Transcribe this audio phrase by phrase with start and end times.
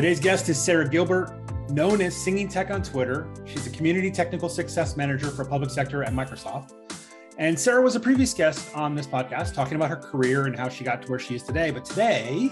[0.00, 1.30] Today's guest is Sarah Gilbert,
[1.68, 3.30] known as Singing Tech on Twitter.
[3.44, 6.72] She's a community technical success manager for public sector at Microsoft.
[7.36, 10.70] And Sarah was a previous guest on this podcast talking about her career and how
[10.70, 11.70] she got to where she is today.
[11.70, 12.50] But today,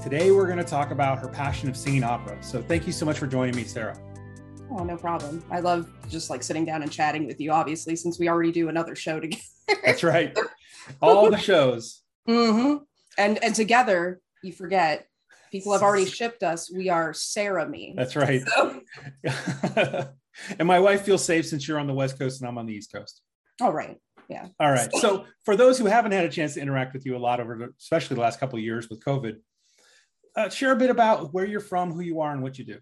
[0.00, 2.40] today we're going to talk about her passion of singing opera.
[2.40, 4.00] So thank you so much for joining me, Sarah.
[4.70, 5.42] Oh, no problem.
[5.50, 8.68] I love just like sitting down and chatting with you, obviously, since we already do
[8.68, 9.42] another show together.
[9.84, 10.38] That's right.
[11.02, 12.02] All the shows.
[12.28, 12.84] mm-hmm.
[13.18, 15.09] And and together, you forget,
[15.50, 16.70] people have already shipped us.
[16.72, 17.94] We are Sarah me.
[17.96, 18.42] That's right.
[18.48, 18.80] So.
[20.58, 22.74] and my wife feels safe since you're on the West Coast and I'm on the
[22.74, 23.22] East Coast.
[23.60, 23.98] All right.
[24.28, 24.46] Yeah.
[24.60, 24.90] All right.
[24.96, 27.58] So for those who haven't had a chance to interact with you a lot over,
[27.58, 29.38] the, especially the last couple of years with COVID,
[30.36, 32.78] uh, share a bit about where you're from, who you are, and what you do.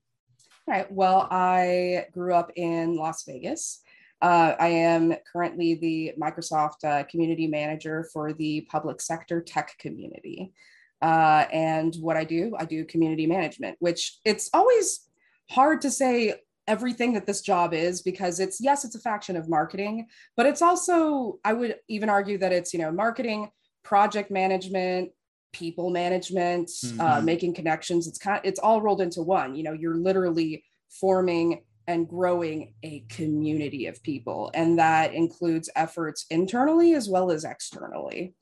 [0.66, 0.92] All right.
[0.92, 3.80] Well, I grew up in Las Vegas.
[4.20, 10.52] Uh, I am currently the Microsoft uh, community manager for the public sector tech community.
[11.00, 15.08] Uh, and what I do, I do community management, which it's always
[15.50, 16.34] hard to say
[16.66, 20.60] everything that this job is because it's yes it's a faction of marketing but it's
[20.60, 23.50] also i would even argue that it's you know marketing
[23.82, 25.10] project management
[25.52, 27.00] people management uh, mm-hmm.
[27.00, 28.06] uh, making connections.
[28.06, 29.54] It's kind of, it's all rolled into one.
[29.54, 36.26] You know you're literally forming and growing a community of people and that includes efforts
[36.30, 38.34] internally as well as externally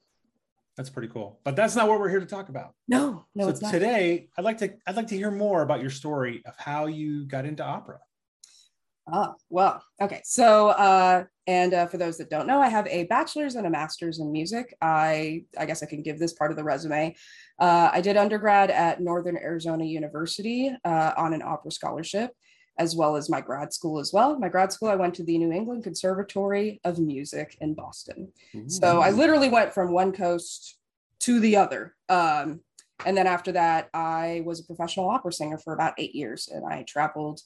[0.76, 1.40] that's pretty cool.
[1.44, 2.74] But that's not what we're here to talk about.
[2.86, 3.72] No, no, so it's not.
[3.72, 7.26] Today, I'd like to I'd like to hear more about your story of how you
[7.26, 7.98] got into opera.
[9.12, 10.20] Oh, well, okay.
[10.24, 13.70] So, uh, and uh, for those that don't know, I have a bachelor's and a
[13.70, 14.76] master's in music.
[14.82, 17.14] I, I guess I can give this part of the resume.
[17.60, 22.32] Uh, I did undergrad at Northern Arizona University uh, on an opera scholarship,
[22.78, 24.38] as well as my grad school as well.
[24.38, 28.32] My grad school, I went to the New England Conservatory of Music in Boston.
[28.54, 28.68] Ooh.
[28.68, 30.78] So I literally went from one coast
[31.20, 31.94] to the other.
[32.08, 32.60] Um,
[33.04, 36.64] and then after that, I was a professional opera singer for about eight years, and
[36.64, 37.40] I traveled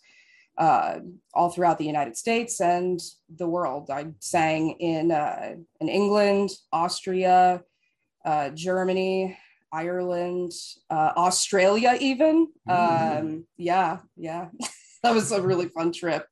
[0.58, 1.00] uh,
[1.34, 3.00] all throughout the United States and
[3.36, 3.90] the world.
[3.90, 7.62] I sang in uh, in England, Austria,
[8.24, 9.36] uh, Germany,
[9.72, 10.52] Ireland,
[10.88, 12.48] uh, Australia, even.
[12.68, 13.20] Mm.
[13.20, 14.48] Um, yeah, yeah,
[15.02, 16.26] that was a really fun trip.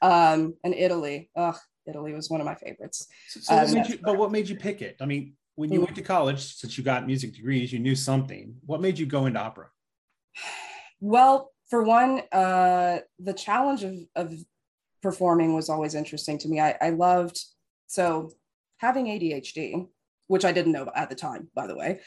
[0.00, 1.56] Um, and Italy, ugh,
[1.86, 3.06] Italy was one of my favorites.
[3.28, 4.96] So, so what um, you, but what made you pick it?
[5.00, 5.84] I mean, when you mm.
[5.84, 8.54] went to college, since you got music degrees, you knew something.
[8.66, 9.68] What made you go into opera?
[11.00, 14.32] Well, for one, uh, the challenge of, of
[15.02, 16.60] performing was always interesting to me.
[16.60, 17.40] I, I loved,
[17.86, 18.30] so
[18.78, 19.88] having ADHD,
[20.28, 22.00] which I didn't know at the time, by the way,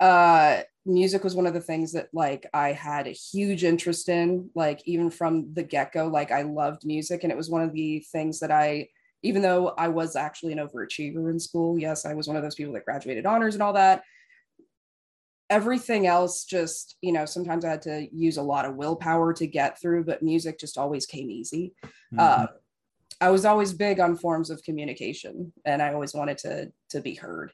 [0.00, 4.50] uh, music was one of the things that like I had a huge interest in,
[4.54, 7.22] like even from the get go, like I loved music.
[7.22, 8.88] And it was one of the things that I,
[9.22, 12.56] even though I was actually an overachiever in school, yes, I was one of those
[12.56, 14.02] people that graduated honors and all that
[15.52, 19.46] everything else just you know sometimes i had to use a lot of willpower to
[19.46, 22.18] get through but music just always came easy mm-hmm.
[22.18, 22.46] uh,
[23.20, 27.14] i was always big on forms of communication and i always wanted to to be
[27.14, 27.52] heard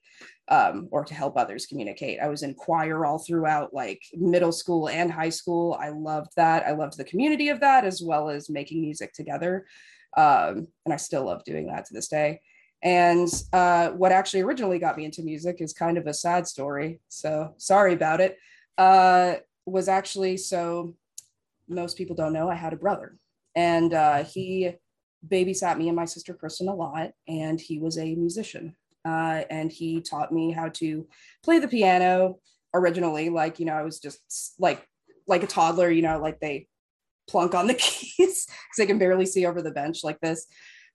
[0.50, 4.88] um, or to help others communicate i was in choir all throughout like middle school
[4.88, 8.50] and high school i loved that i loved the community of that as well as
[8.50, 9.66] making music together
[10.16, 12.41] um, and i still love doing that to this day
[12.82, 17.00] and uh, what actually originally got me into music is kind of a sad story.
[17.08, 18.38] So sorry about it.
[18.76, 20.94] Uh, was actually so
[21.69, 23.19] most people don't know I had a brother,
[23.54, 24.70] and uh, he
[25.26, 28.76] babysat me and my sister Kristen a lot, and he was a musician.
[29.08, 31.06] Uh, and he taught me how to
[31.42, 32.38] play the piano
[32.74, 33.30] originally.
[33.30, 34.86] Like you know, I was just like
[35.26, 35.91] like a toddler.
[35.91, 36.69] You know, like they
[37.28, 40.46] plunk on the keys because they can barely see over the bench like this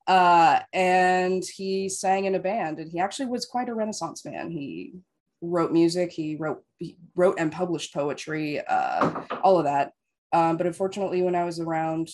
[0.08, 4.52] uh, and he sang in a band and he actually was quite a renaissance man
[4.52, 4.94] he
[5.42, 9.92] wrote music he wrote he wrote and published poetry uh, all of that
[10.34, 12.10] um, but unfortunately when i was around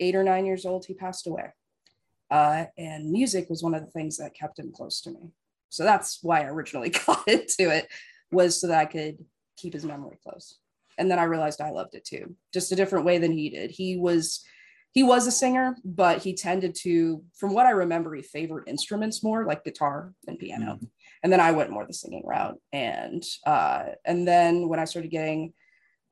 [0.00, 1.52] eight or nine years old he passed away
[2.32, 5.30] uh, and music was one of the things that kept him close to me
[5.68, 7.88] so that's why i originally got into it
[8.32, 9.18] was so that i could
[9.56, 10.58] keep his memory close
[10.98, 13.70] and then i realized i loved it too just a different way than he did
[13.70, 14.44] he was
[14.92, 19.24] he was a singer, but he tended to, from what I remember, he favored instruments
[19.24, 20.74] more, like guitar and piano.
[20.74, 20.84] Mm-hmm.
[21.22, 22.58] And then I went more the singing route.
[22.72, 25.54] And uh, and then when I started getting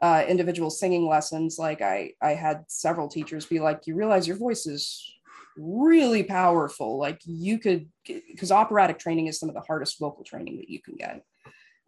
[0.00, 4.38] uh, individual singing lessons, like I I had several teachers be like, "You realize your
[4.38, 5.04] voice is
[5.56, 6.98] really powerful.
[6.98, 10.80] Like you could, because operatic training is some of the hardest vocal training that you
[10.80, 11.22] can get."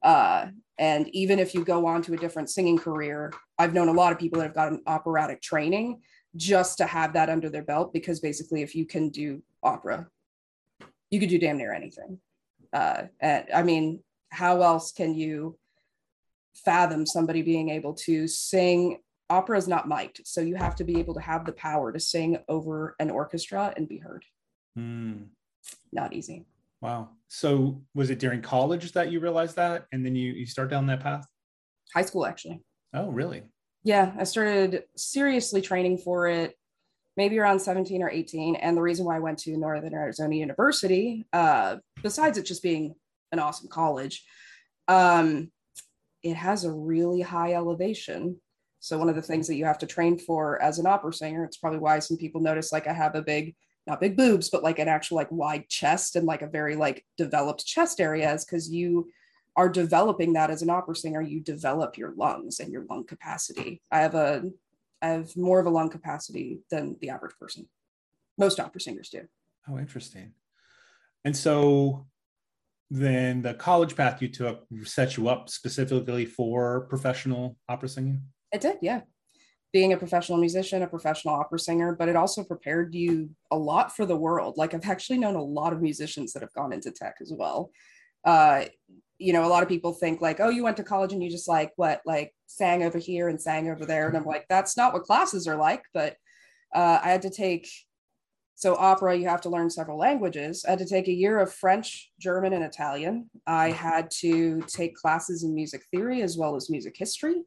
[0.03, 0.49] Uh,
[0.79, 4.12] and even if you go on to a different singing career, I've known a lot
[4.12, 6.00] of people that have gotten operatic training
[6.37, 10.06] just to have that under their belt because basically if you can do opera
[11.11, 12.19] you could do damn near anything
[12.73, 15.59] uh, and i mean how else can you
[16.55, 18.99] fathom somebody being able to sing
[19.32, 21.99] opera is not mic'd so you have to be able to have the power to
[21.99, 24.25] sing over an orchestra and be heard.
[24.79, 25.26] Mm.
[25.93, 26.46] not easy.
[26.81, 27.11] Wow.
[27.29, 30.87] So was it during college that you realized that and then you you start down
[30.87, 31.26] that path?
[31.94, 32.61] High school actually.
[32.94, 33.43] Oh really?
[33.84, 36.56] Yeah i started seriously training for it
[37.17, 41.26] maybe around 17 or 18 and the reason why i went to northern arizona university
[41.32, 42.94] uh, besides it just being
[43.32, 44.25] an awesome college
[44.88, 45.50] um,
[46.23, 48.40] it has a really high elevation.
[48.82, 51.44] So one of the things that you have to train for as an opera singer,
[51.44, 53.55] it's probably why some people notice like I have a big,
[53.87, 57.05] not big boobs, but like an actual like wide chest and like a very like
[57.17, 59.08] developed chest area is because you
[59.55, 61.23] are developing that as an opera singer.
[61.23, 63.81] You develop your lungs and your lung capacity.
[63.93, 64.50] I have a
[65.00, 67.69] I have more of a lung capacity than the average person.
[68.37, 69.28] Most opera singers do.
[69.69, 70.32] Oh, interesting.
[71.25, 72.08] And so
[72.90, 78.23] then the college path you took set you up specifically for professional opera singing?
[78.52, 79.02] It did, yeah.
[79.72, 83.96] Being a professional musician, a professional opera singer, but it also prepared you a lot
[83.96, 84.54] for the world.
[84.56, 87.70] Like I've actually known a lot of musicians that have gone into tech as well.
[88.25, 88.66] Uh,
[89.19, 91.31] you know, a lot of people think like, oh, you went to college and you
[91.31, 94.08] just like what, like sang over here and sang over there.
[94.08, 95.84] And I'm like, that's not what classes are like.
[95.94, 96.16] But
[96.75, 97.69] uh, I had to take
[98.62, 100.64] so opera, you have to learn several languages.
[100.64, 103.28] I had to take a year of French, German, and Italian.
[103.44, 103.76] I mm-hmm.
[103.76, 107.43] had to take classes in music theory as well as music history.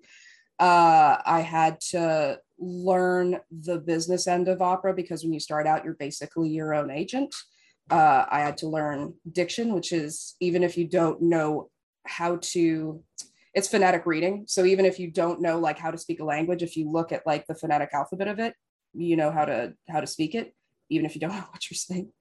[0.59, 5.83] Uh, I had to learn the business end of opera because when you start out,
[5.83, 7.35] you're basically your own agent.
[7.89, 11.69] Uh, I had to learn diction, which is even if you don't know
[12.07, 13.03] how to,
[13.53, 14.45] it's phonetic reading.
[14.47, 17.11] So even if you don't know like how to speak a language, if you look
[17.11, 18.55] at like the phonetic alphabet of it,
[18.93, 20.53] you know how to how to speak it
[20.89, 22.11] even if you don't know what you're saying.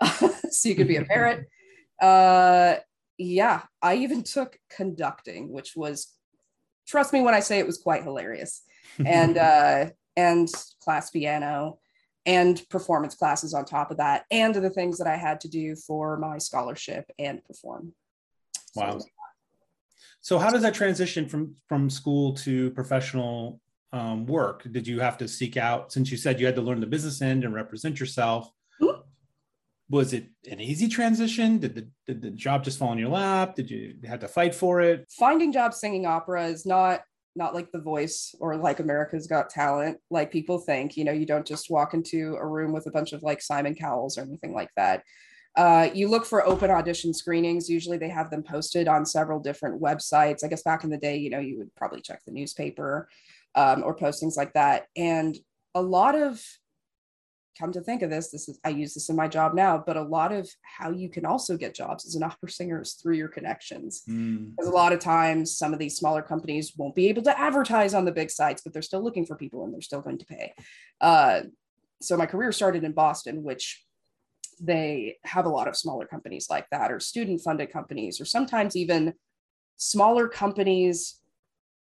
[0.50, 1.46] so you could be a parrot.
[2.00, 2.76] Uh,
[3.18, 6.06] yeah, I even took conducting, which was,
[6.90, 8.62] trust me when I say it was quite hilarious,
[9.04, 10.48] and uh, and
[10.82, 11.78] class piano,
[12.26, 15.76] and performance classes on top of that, and the things that I had to do
[15.76, 17.94] for my scholarship and perform.
[18.74, 18.98] Wow.
[18.98, 19.06] So,
[20.20, 23.60] so how does that transition from from school to professional
[23.92, 24.66] um, work?
[24.70, 27.22] Did you have to seek out, since you said you had to learn the business
[27.22, 28.50] end and represent yourself?
[29.90, 31.58] Was it an easy transition?
[31.58, 33.56] Did the, did the job just fall in your lap?
[33.56, 35.06] Did you have to fight for it?
[35.18, 37.00] Finding jobs singing opera is not
[37.36, 40.96] not like the voice or like America's Got Talent, like people think.
[40.96, 43.74] You know, you don't just walk into a room with a bunch of like Simon
[43.74, 45.04] Cowells or anything like that.
[45.56, 47.68] Uh, you look for open audition screenings.
[47.68, 50.44] Usually they have them posted on several different websites.
[50.44, 53.08] I guess back in the day, you know, you would probably check the newspaper
[53.54, 54.86] um, or postings like that.
[54.96, 55.36] And
[55.74, 56.44] a lot of,
[57.60, 59.98] come to think of this, this is, I use this in my job now, but
[59.98, 63.16] a lot of how you can also get jobs as an opera singer is through
[63.16, 64.02] your connections.
[64.08, 64.56] Mm.
[64.56, 67.92] Because a lot of times some of these smaller companies won't be able to advertise
[67.92, 70.26] on the big sites, but they're still looking for people and they're still going to
[70.26, 70.54] pay.
[71.00, 71.42] Uh,
[72.00, 73.84] so my career started in Boston, which
[74.58, 78.74] they have a lot of smaller companies like that, or student funded companies, or sometimes
[78.74, 79.12] even
[79.76, 81.20] smaller companies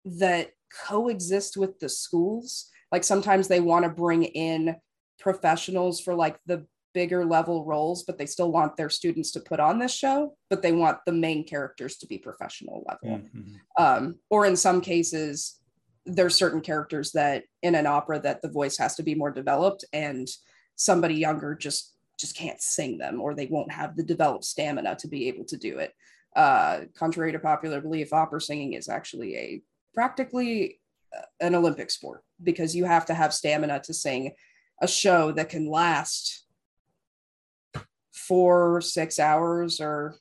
[0.05, 0.51] that
[0.87, 2.69] coexist with the schools.
[2.91, 4.75] Like sometimes they want to bring in
[5.19, 9.59] professionals for like the bigger level roles, but they still want their students to put
[9.59, 13.19] on this show, but they want the main characters to be professional level.
[13.19, 13.83] Mm-hmm.
[13.83, 15.59] Um, or in some cases,
[16.05, 19.83] there's certain characters that in an opera that the voice has to be more developed
[19.91, 20.27] and
[20.75, 25.07] somebody younger just just can't sing them or they won't have the developed stamina to
[25.09, 25.93] be able to do it.
[26.33, 29.61] Uh, contrary to popular belief, opera singing is actually a
[29.93, 30.79] practically
[31.15, 34.31] uh, an Olympic sport because you have to have stamina to sing
[34.81, 36.45] a show that can last
[38.11, 40.15] four, six hours, or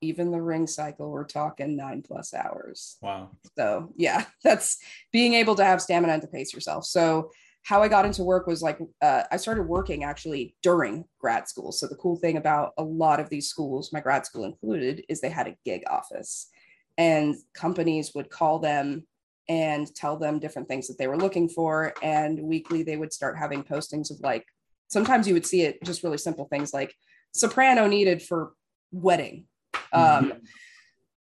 [0.00, 1.10] even the ring cycle.
[1.10, 2.96] We're talking nine plus hours.
[3.00, 3.30] Wow.
[3.56, 4.78] So, yeah, that's
[5.12, 6.84] being able to have stamina and to pace yourself.
[6.84, 7.30] So,
[7.62, 11.72] how I got into work was like uh, I started working actually during grad school.
[11.72, 15.20] So the cool thing about a lot of these schools, my grad school included, is
[15.20, 16.48] they had a gig office
[16.96, 19.04] and companies would call them
[19.48, 23.38] and tell them different things that they were looking for and weekly they would start
[23.38, 24.44] having postings of like
[24.88, 26.94] sometimes you would see it just really simple things like
[27.32, 28.52] soprano needed for
[28.92, 29.44] wedding
[29.92, 30.38] um, mm-hmm.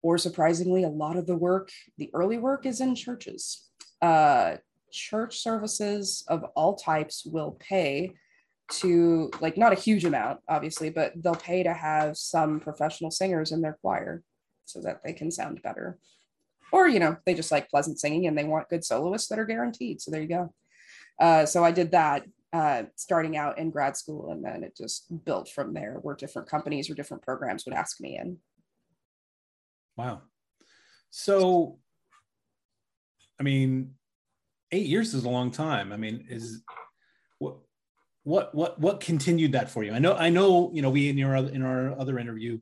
[0.02, 3.68] or surprisingly a lot of the work the early work is in churches
[4.02, 4.56] uh,
[4.92, 8.12] church services of all types will pay
[8.70, 13.52] to like not a huge amount obviously but they'll pay to have some professional singers
[13.52, 14.22] in their choir
[14.68, 15.98] so that they can sound better.
[16.72, 19.46] Or, you know, they just like pleasant singing and they want good soloists that are
[19.46, 20.00] guaranteed.
[20.00, 20.54] So there you go.
[21.20, 25.06] Uh, so I did that uh, starting out in grad school, and then it just
[25.24, 28.38] built from there where different companies or different programs would ask me in.
[29.96, 30.22] Wow.
[31.10, 31.78] So
[33.38, 33.94] I mean,
[34.72, 35.92] eight years is a long time.
[35.92, 36.62] I mean, is
[37.38, 37.56] what
[38.24, 39.92] what what what continued that for you?
[39.92, 42.58] I know I know you know we in your in our other interview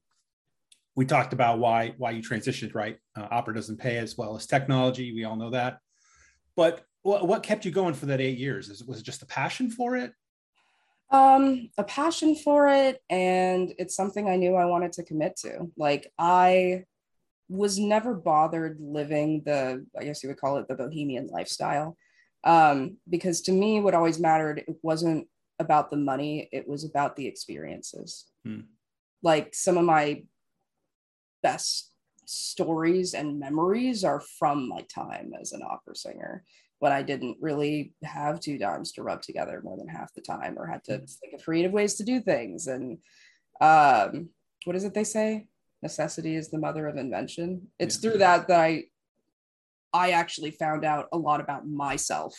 [0.97, 2.97] we talked about why why you transitioned right.
[3.17, 5.13] Uh, opera doesn't pay as well as technology.
[5.13, 5.79] We all know that.
[6.57, 8.69] But what, what kept you going for that eight years?
[8.69, 10.13] Is, was it just a passion for it?
[11.11, 15.71] Um, a passion for it, and it's something I knew I wanted to commit to.
[15.77, 16.85] Like I
[17.49, 21.97] was never bothered living the, I guess you would call it the bohemian lifestyle.
[22.43, 25.29] Um, because to me, what always mattered, it wasn't
[25.61, 28.27] about the money, it was about the experiences.
[28.45, 28.63] Hmm.
[29.23, 30.25] Like some of my
[31.47, 31.93] best
[32.25, 36.45] stories and memories are from my time as an opera singer
[36.79, 40.59] when I didn't really have two dimes to rub together more than half the time
[40.59, 41.05] or had to hmm.
[41.05, 42.67] think of creative ways to do things.
[42.67, 42.99] And
[43.61, 44.31] um,
[44.65, 45.47] what is it they say?
[45.83, 47.69] necessity is the mother of invention.
[47.79, 48.01] It's yeah.
[48.11, 48.85] through that that I
[49.93, 52.35] I actually found out a lot about myself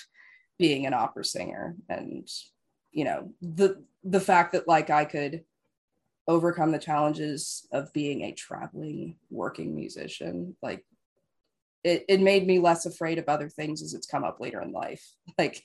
[0.60, 2.28] being an opera singer and
[2.92, 5.44] you know the the fact that like I could
[6.28, 10.84] overcome the challenges of being a traveling working musician like
[11.84, 14.72] it, it made me less afraid of other things as it's come up later in
[14.72, 15.06] life
[15.38, 15.64] like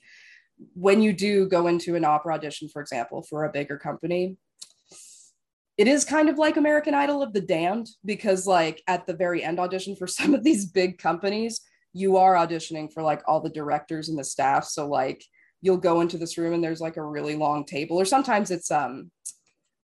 [0.75, 4.37] when you do go into an opera audition for example for a bigger company
[5.77, 9.43] it is kind of like American Idol of the Damned because, like, at the very
[9.43, 11.61] end audition for some of these big companies,
[11.93, 14.65] you are auditioning for like all the directors and the staff.
[14.65, 15.23] So, like,
[15.61, 18.69] you'll go into this room and there's like a really long table, or sometimes it's
[18.69, 19.11] um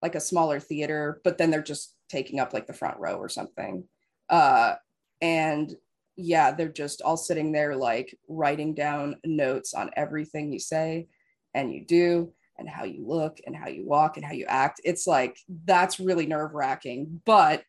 [0.01, 3.29] like a smaller theater, but then they're just taking up like the front row or
[3.29, 3.83] something.
[4.29, 4.75] Uh,
[5.21, 5.73] and
[6.15, 11.07] yeah, they're just all sitting there like writing down notes on everything you say
[11.53, 14.81] and you do and how you look and how you walk and how you act.
[14.83, 17.21] It's like that's really nerve wracking.
[17.25, 17.63] But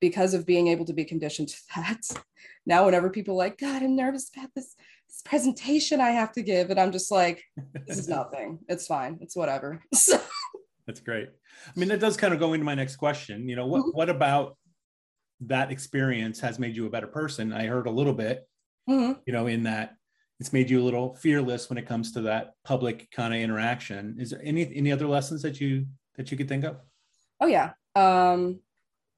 [0.00, 2.00] because of being able to be conditioned to that,
[2.66, 4.74] now whenever people are like, God, I'm nervous about this,
[5.08, 7.42] this presentation I have to give, and I'm just like,
[7.86, 8.58] this is nothing.
[8.68, 9.18] It's fine.
[9.20, 9.82] It's whatever.
[9.94, 10.20] So.
[10.88, 11.28] That's great.
[11.66, 13.46] I mean, that does kind of go into my next question.
[13.46, 13.90] You know, what mm-hmm.
[13.90, 14.56] what about
[15.42, 17.52] that experience has made you a better person?
[17.52, 18.48] I heard a little bit,
[18.88, 19.20] mm-hmm.
[19.26, 19.96] you know, in that
[20.40, 24.16] it's made you a little fearless when it comes to that public kind of interaction.
[24.18, 25.84] Is there any any other lessons that you
[26.16, 26.78] that you could think of?
[27.38, 27.72] Oh yeah.
[27.94, 28.60] Um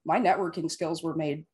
[0.03, 1.45] my networking skills were made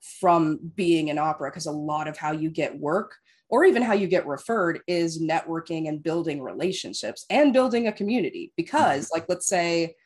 [0.00, 3.16] from being in opera because a lot of how you get work
[3.48, 8.52] or even how you get referred is networking and building relationships and building a community.
[8.56, 9.96] Because like let's say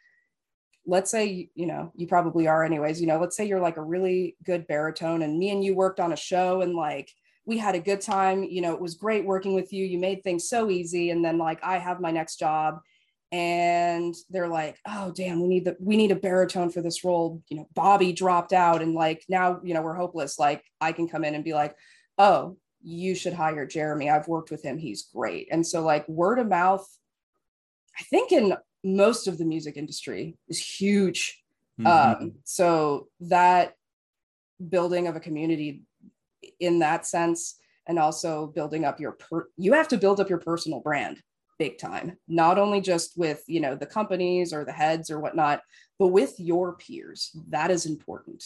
[0.87, 3.83] let's say you know you probably are anyways you know let's say you're like a
[3.83, 7.11] really good baritone and me and you worked on a show and like
[7.47, 10.23] we had a good time you know it was great working with you you made
[10.23, 12.81] things so easy and then like i have my next job
[13.35, 17.43] and they're like oh damn we need the we need a baritone for this role.
[17.49, 20.39] You know bobby dropped out and like now you know we're hopeless.
[20.39, 21.75] Like i can come in and be like
[22.17, 24.09] oh you should hire jeremy.
[24.09, 24.79] I've worked with him.
[24.79, 25.49] He's great.
[25.51, 26.87] And so like word of mouth
[27.99, 31.43] i think in most of the music industry is huge.
[31.81, 32.23] Mm-hmm.
[32.23, 33.75] um so that
[34.69, 35.83] building of a community
[36.61, 37.57] in that sense
[37.89, 41.21] and also building up your per- you have to build up your personal brand
[41.59, 45.61] big time not only just with you know the companies or the heads or whatnot
[45.99, 47.31] but with your peers.
[47.51, 48.45] That is important.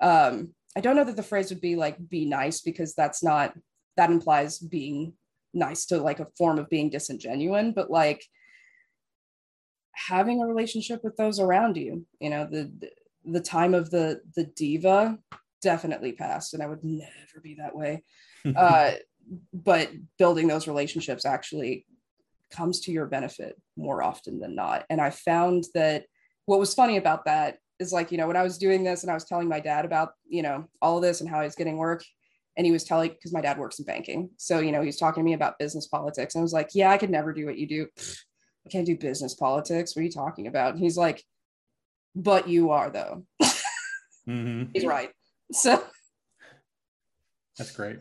[0.00, 3.54] Um i don't know that the phrase would be like be nice because that's not
[3.96, 5.14] that implies being
[5.54, 8.22] nice to like a form of being disingenuous but like
[9.94, 12.70] having a relationship with those around you you know the
[13.24, 15.18] the time of the the diva
[15.62, 18.02] definitely passed and i would never be that way.
[18.56, 18.92] Uh,
[19.52, 21.84] but building those relationships actually
[22.50, 24.84] comes to your benefit more often than not.
[24.90, 26.04] And i found that
[26.46, 29.10] what was funny about that is like you know when i was doing this and
[29.10, 31.54] i was telling my dad about you know all of this and how i was
[31.54, 32.02] getting work
[32.58, 34.30] and he was telling because my dad works in banking.
[34.36, 36.70] So you know he was talking to me about business politics and i was like
[36.74, 37.86] yeah i could never do what you do.
[38.66, 39.94] I can't do business politics.
[39.94, 40.74] What are you talking about?
[40.74, 41.22] And he's like
[42.14, 43.24] but you are though.
[44.28, 44.64] Mm-hmm.
[44.74, 45.10] he's right.
[45.52, 45.82] So
[47.56, 47.98] that's great.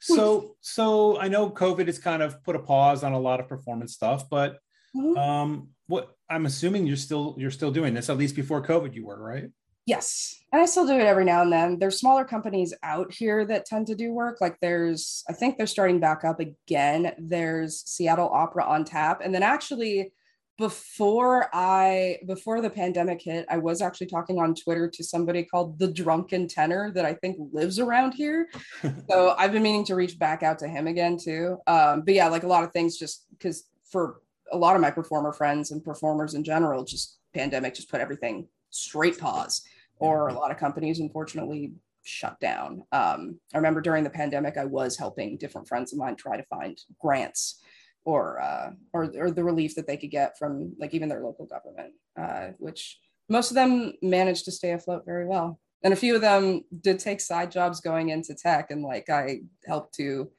[0.00, 3.48] So so I know COVID has kind of put a pause on a lot of
[3.48, 4.58] performance stuff, but
[4.94, 5.18] mm-hmm.
[5.18, 9.06] um what I'm assuming you're still you're still doing this at least before COVID you
[9.06, 9.50] were, right?
[9.86, 10.42] Yes.
[10.52, 11.78] And I still do it every now and then.
[11.78, 14.40] There's smaller companies out here that tend to do work.
[14.40, 17.12] Like there's, I think they're starting back up again.
[17.18, 19.20] There's Seattle Opera on tap.
[19.22, 20.12] And then actually,
[20.58, 25.78] before I before the pandemic hit, I was actually talking on Twitter to somebody called
[25.78, 28.48] the Drunken Tenor that I think lives around here.
[29.10, 31.58] so I've been meaning to reach back out to him again too.
[31.66, 34.20] Um, but yeah, like a lot of things, just because for
[34.50, 38.48] a lot of my performer friends and performers in general, just pandemic just put everything
[38.70, 39.62] straight pause.
[39.98, 41.72] Or a lot of companies, unfortunately,
[42.02, 42.82] shut down.
[42.92, 46.42] Um, I remember during the pandemic, I was helping different friends of mine try to
[46.44, 47.62] find grants
[48.06, 51.44] or uh, or or the relief that they could get from like even their local
[51.44, 52.98] government, uh, which
[53.28, 55.58] most of them managed to stay afloat very well.
[55.82, 59.40] And a few of them did take side jobs going into tech, and like I
[59.66, 60.30] helped to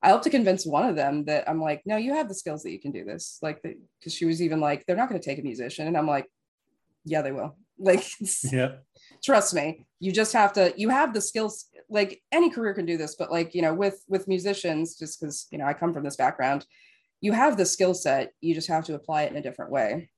[0.00, 2.62] I helped to convince one of them that I'm like, no, you have the skills
[2.62, 3.38] that you can do this.
[3.42, 6.06] Like, because she was even like, they're not going to take a musician, and I'm
[6.06, 6.26] like,
[7.04, 7.56] yeah, they will.
[7.78, 8.04] Like,
[8.52, 8.76] yeah,
[9.24, 9.86] trust me.
[9.98, 10.72] You just have to.
[10.76, 11.66] You have the skills.
[11.90, 15.46] Like any career can do this, but like you know, with with musicians, just because
[15.50, 16.66] you know I come from this background,
[17.20, 18.32] you have the skill set.
[18.40, 20.10] You just have to apply it in a different way.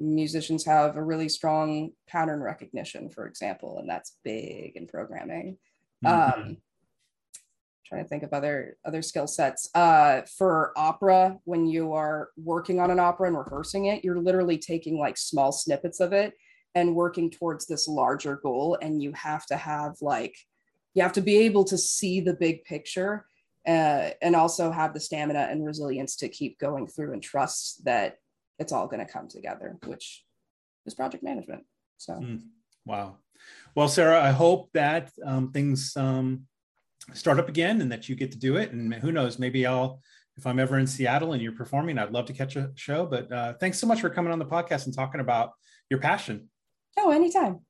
[0.00, 5.58] Musicians have a really strong pattern recognition, for example, and that's big in programming.
[6.04, 6.40] Mm-hmm.
[6.40, 6.56] Um,
[7.86, 12.80] trying to think of other other skill sets uh, for opera when you are working
[12.80, 16.34] on an opera and rehearsing it you're literally taking like small snippets of it
[16.74, 20.34] and working towards this larger goal and you have to have like
[20.94, 23.26] you have to be able to see the big picture
[23.66, 28.16] uh, and also have the stamina and resilience to keep going through and trust that
[28.58, 30.24] it's all going to come together which
[30.86, 31.64] is project management
[31.96, 32.40] so mm,
[32.84, 33.16] wow
[33.74, 36.46] well sarah i hope that um, things um,
[37.12, 38.72] start up again and that you get to do it.
[38.72, 40.00] And who knows, maybe I'll,
[40.36, 43.06] if I'm ever in Seattle and you're performing, I'd love to catch a show.
[43.06, 45.52] But uh, thanks so much for coming on the podcast and talking about
[45.90, 46.48] your passion.
[46.98, 47.60] Oh, anytime.